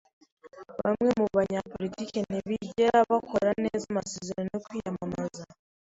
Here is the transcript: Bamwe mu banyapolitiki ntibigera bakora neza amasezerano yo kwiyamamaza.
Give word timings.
Bamwe 0.79 1.09
mu 1.19 1.25
banyapolitiki 1.37 2.19
ntibigera 2.29 2.97
bakora 3.11 3.49
neza 3.63 3.85
amasezerano 3.91 4.49
yo 4.55 4.61
kwiyamamaza. 4.65 5.43